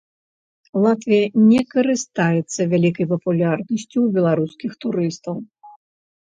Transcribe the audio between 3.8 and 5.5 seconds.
ў беларускіх турыстаў.